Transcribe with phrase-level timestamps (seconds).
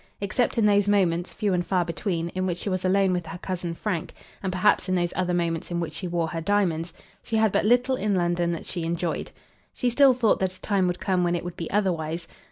[0.19, 3.37] Except in those moments, few and far between, in which she was alone with her
[3.37, 7.35] cousin Frank, and perhaps in those other moments in which she wore her diamonds, she
[7.35, 9.29] had but little in London that she enjoyed.
[9.75, 12.27] She still thought that a time would come when it would be otherwise.